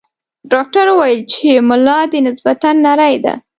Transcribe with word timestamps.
ډاکټر 0.51 0.85
ویل 0.99 1.21
چې 1.31 1.49
ملا 1.69 1.99
دې 2.11 2.19
نسبتاً 2.27 2.69
نرۍ 2.85 3.15
ده. 3.23 3.33